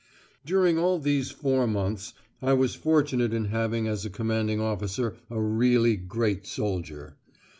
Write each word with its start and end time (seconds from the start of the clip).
During 0.43 0.79
all 0.79 0.97
these 0.97 1.29
four 1.29 1.67
months 1.67 2.15
I 2.41 2.53
was 2.53 2.73
fortunate 2.73 3.35
in 3.35 3.45
having 3.53 3.87
as 3.87 4.03
a 4.03 4.09
commanding 4.09 4.59
officer 4.59 5.15
a 5.29 5.39
really 5.39 5.95
great 5.95 6.47
soldier. 6.47 7.17